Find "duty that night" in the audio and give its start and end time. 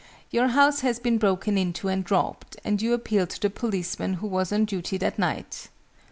4.65-5.67